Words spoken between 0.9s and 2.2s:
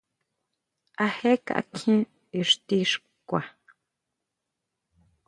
¿A je kakjien